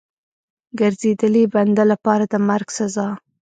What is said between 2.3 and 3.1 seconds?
د مرګ سزا.